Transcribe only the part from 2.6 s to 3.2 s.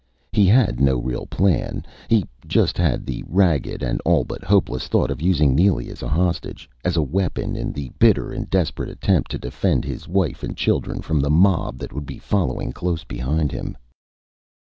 had